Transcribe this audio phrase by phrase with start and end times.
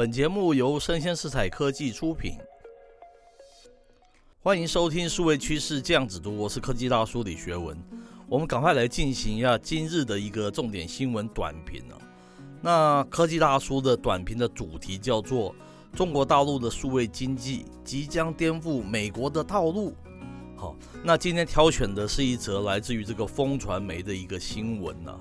[0.00, 2.38] 本节目由生鲜时采科技出品，
[4.42, 7.76] 欢迎收听数位趋势酱子读，我是科技大叔李学文。
[8.26, 12.00] 我们赶快来进行一下今日的一个重点新闻短评啊。
[12.62, 15.54] 那科技大叔的短评的主题叫做
[15.94, 19.94] “中国大陆的数位经济即将颠覆美国的道路”。
[20.56, 20.74] 好，
[21.04, 25.20] 那今天挑选的是一则来自于这个风传媒的一个新闻啊。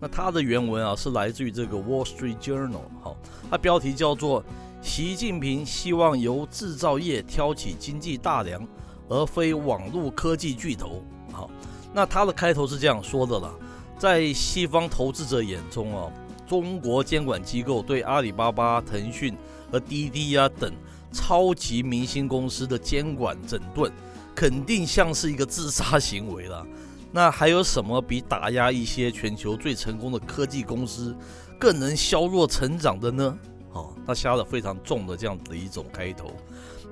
[0.00, 3.16] 那它的原文啊是来自于这个 Wall Street Journal，好，
[3.50, 4.44] 它标题叫做
[4.80, 8.66] “习近平希望由制造业挑起经济大梁，
[9.08, 11.02] 而非网络科技巨头”。
[11.32, 11.50] 好，
[11.92, 13.52] 那它的开头是这样说的了，
[13.98, 16.12] 在西方投资者眼中啊，
[16.46, 19.36] 中国监管机构对阿里巴巴、腾讯
[19.70, 20.72] 和滴滴啊等
[21.10, 23.90] 超级明星公司的监管整顿，
[24.34, 26.64] 肯定像是一个自杀行为了。
[27.10, 31.16] 那还有什么比打压一些全球最成功的科技公司
[31.58, 33.38] 更能削弱成长的呢？
[33.72, 36.30] 哦，他下了非常重的这样子的一种开头。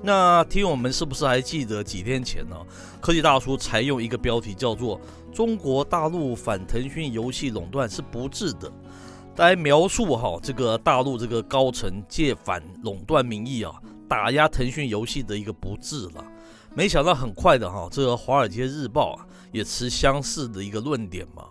[0.02, 2.56] 那听友们是不是还记得几天前呢？
[3.00, 5.00] 科技大叔采用一个标题叫做
[5.32, 8.70] “中国大陆反腾讯游戏垄断是不智的”，
[9.36, 13.72] 来描述哈这个大陆这个高层借反垄断名义啊
[14.06, 16.24] 打压腾讯游戏的一个不智了。
[16.74, 19.26] 没想到很快的哈，这个《华尔街日报》啊
[19.56, 21.44] 也持相似的一个论点嘛。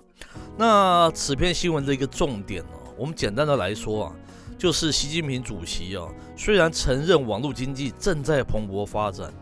[0.58, 4.16] 那此篇新闻的一个重点呢，我们简单的来说啊，
[4.58, 9.34] 就是习近平主席啊，虽然承认网络经济正在蓬勃发展，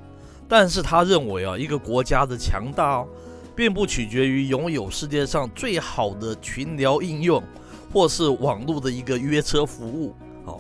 [0.47, 3.05] 但是他认为啊，一个国家的强大，
[3.55, 7.44] 并不取决于拥有世界上最好的群聊应用，
[7.92, 10.16] 或是网络的一个约车服务。
[10.45, 10.59] 哦，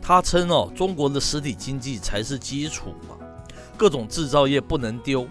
[0.00, 3.16] 他称哦，中国的实体经济才是基础嘛。
[3.76, 5.26] 各种制造业不能丢，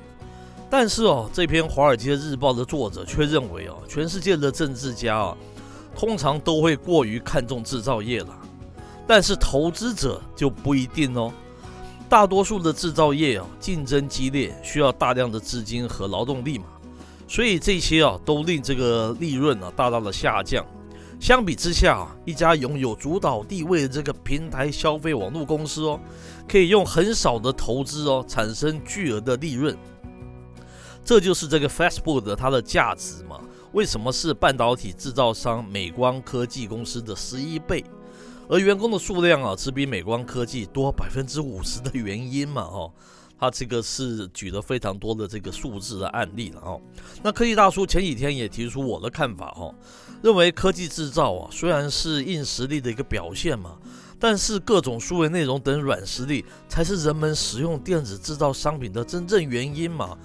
[0.69, 5.37] 但是哦，这篇《华尔街日报》的作者却认为哦，全世界的政治家啊，
[5.95, 8.37] 通常都会过于看重制造业了，
[9.07, 11.33] 但是投资者就不一定哦。
[12.07, 16.65] 大多数的制造业啊，竞争激烈，需要大量的资金和劳动力嘛，
[17.27, 20.63] 所以这些啊，都令这个利润啊大大的下降。
[21.19, 25.99] 相比之下，一家拥有主导地位的这个平台消费网络公司哦，
[26.47, 29.75] 可以用很少的投资哦，产生巨额的利润。
[31.09, 33.41] 这就是这个 Facebook 的它的价值嘛？
[33.71, 37.83] 为什么是半导体制造商美光科技公司的十一倍？
[38.47, 42.61] 而员工的数量啊，只比美光科技多百分之五十的原因嘛？
[42.61, 42.91] 哦。
[43.39, 46.79] 他这个是举了非常多的这个数字的案例了哦。
[47.23, 49.73] 那科技大叔前几天也提出我的看法哦，
[50.21, 53.79] 认为科技制造啊虽然是硬实力的一个表现嘛，
[54.19, 60.15] 但是各种数位内容等软实力才是人们使用电子制造商品的真正原因嘛。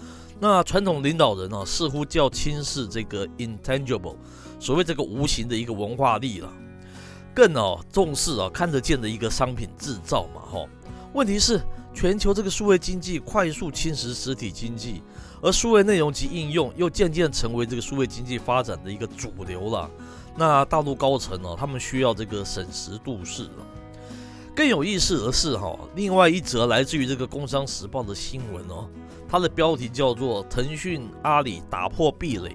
[0.41, 4.17] 那传统领导人呢似乎较轻视这个 intangible，
[4.59, 6.53] 所谓这个无形的一个文化力了，
[7.35, 10.67] 更哦重视啊看得见的一个商品制造嘛哈。
[11.13, 11.61] 问题是。
[11.97, 15.01] 全球这个数位经济快速侵蚀实体经济，
[15.41, 19.89] 而数位内容及应用又渐渐成为这个数位经济发展的一个主流了。
[20.37, 23.67] 那大陆高层呢，他们需要这个审时度势了。
[24.55, 28.89] 更有意思的是哈，另外一则来自于这个《工商时报》的新闻哦，
[29.29, 32.55] 它的标题叫做“腾讯阿里打破壁垒”。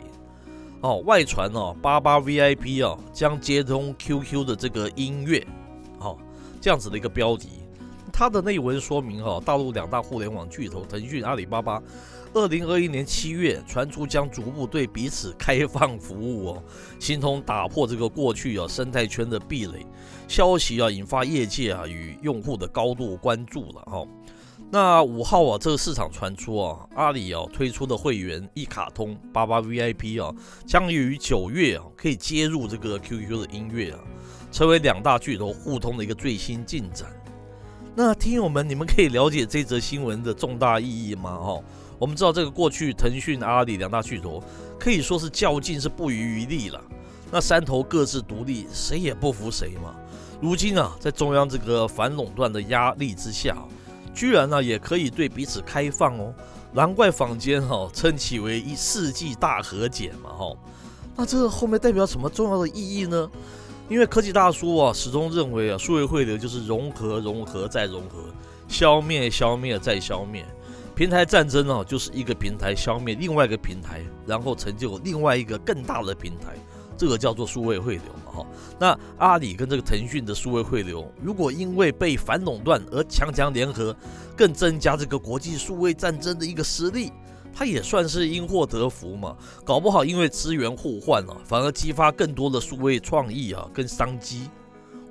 [0.82, 5.46] 哦，外传哦，八八 VIP 啊将接通 QQ 的这个音乐，
[6.00, 6.18] 好，
[6.62, 7.50] 这样子的一个标题。
[8.14, 11.84] 它的内文说明哈，大陆两大互联网巨头腾讯、阿里巴巴，
[12.34, 16.64] 二零二一年七月传出将逐步对彼此开放服务哦，
[17.00, 19.86] 形同打破这个过去啊生态圈的壁垒。
[20.28, 24.06] 消息啊引发业界啊与用户的高度关注了哈。
[24.72, 30.32] 那五号啊这个市场传出啊，阿里啊推出的会员一卡通八八 VIP 啊，
[30.68, 34.00] 将于九月啊可以接入这个 QQ 的音乐啊，
[34.52, 37.12] 成为两大巨头互通的一个最新进展。
[37.96, 41.32] 那听友们，你们可以了解这则新闻的重大意义吗？
[41.32, 41.64] 哦，
[41.98, 44.42] 我们知道这个过去腾讯、阿里两大巨头
[44.80, 46.82] 可以说是较劲是不遗余力了。
[47.32, 49.94] 那三头各自独立，谁也不服谁嘛。
[50.40, 53.58] 如今啊，在中央这个反垄断的压力之下，
[54.14, 56.34] 居然呢、啊、也可以对彼此开放哦。
[56.72, 60.30] 难怪坊间哈称其为一世纪大和解嘛。
[60.30, 60.56] 哈，
[61.18, 63.30] 那这后面代表什么重要的意义呢？
[63.90, 68.24] 因为科技大叔啊，始终认为啊，数位汇流就是融合、融合再融合，
[68.68, 70.46] 消灭、消灭再消灭。
[70.96, 76.56] 平台战争呢，就是一个平台消灭另外一个平台，然后成就另外一个更大的平台，
[76.96, 78.46] 这个叫做数位汇流嘛，哈。
[78.78, 83.96] 那阿里跟这个腾讯的数位汇流，如果因为被反垄断而强强联合，
[84.36, 87.12] 更增加这个国际数位战争的一个实力。
[87.60, 89.36] 他也算是因祸得福嘛，
[89.66, 94.50] 搞不好因为资源互换啊，反而激发更多的数位创意啊跟商机。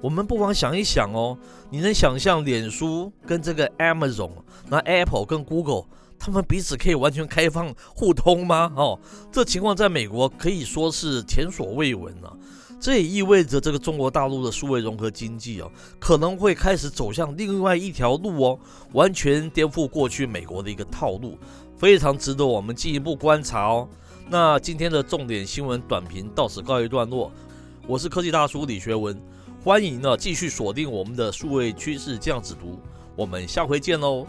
[0.01, 1.37] 我们不妨想一想哦，
[1.69, 4.31] 你能想象脸书跟这个 Amazon，
[4.67, 5.85] 那 Apple 跟 Google，
[6.19, 8.73] 他们彼此可以完全开放互通吗？
[8.75, 8.99] 哦，
[9.31, 12.33] 这情况在美国可以说是前所未闻啊。
[12.81, 18.59] 这也意味着这个中国大陆的数位融合经济哦，可能会开始走向另外一条路哦，
[18.93, 21.37] 完全颠覆过去美国的一个套路，
[21.77, 23.89] 非常值得我们进一步观察哦。
[24.29, 27.33] 那今天的重点新闻短评到此告一段落，
[27.87, 29.21] 我是科技大叔李学文。
[29.65, 32.79] 欢迎呢，继续锁定我们的数位趋势这样子读，
[33.17, 34.25] 我们下回见喽。